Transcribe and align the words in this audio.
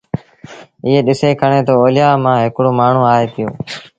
ائيٚݩ 0.83 1.05
ڏسي 1.05 1.29
کڻي 1.41 1.59
تا 1.67 1.73
اوليآ 1.79 2.07
مآݩ 2.23 2.41
هڪڙو 2.43 2.71
مآڻهوٚٚݩآئي 2.79 3.27
پيو 3.33 3.49